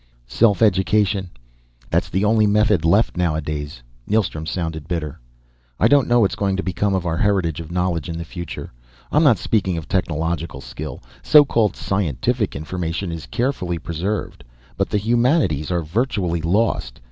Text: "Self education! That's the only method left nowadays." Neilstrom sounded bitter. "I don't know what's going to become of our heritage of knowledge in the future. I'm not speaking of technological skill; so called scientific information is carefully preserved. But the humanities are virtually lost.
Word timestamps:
"Self 0.25 0.63
education! 0.63 1.29
That's 1.91 2.09
the 2.09 2.25
only 2.25 2.47
method 2.47 2.83
left 2.85 3.15
nowadays." 3.17 3.83
Neilstrom 4.07 4.47
sounded 4.47 4.87
bitter. 4.87 5.19
"I 5.79 5.87
don't 5.87 6.07
know 6.07 6.21
what's 6.21 6.33
going 6.33 6.57
to 6.57 6.63
become 6.63 6.95
of 6.95 7.05
our 7.05 7.17
heritage 7.17 7.59
of 7.59 7.71
knowledge 7.71 8.09
in 8.09 8.17
the 8.17 8.25
future. 8.25 8.73
I'm 9.11 9.23
not 9.23 9.37
speaking 9.37 9.77
of 9.77 9.87
technological 9.87 10.59
skill; 10.59 11.03
so 11.21 11.45
called 11.45 11.75
scientific 11.75 12.55
information 12.55 13.11
is 13.11 13.27
carefully 13.27 13.77
preserved. 13.77 14.43
But 14.75 14.89
the 14.89 14.97
humanities 14.97 15.69
are 15.69 15.83
virtually 15.83 16.41
lost. 16.41 16.97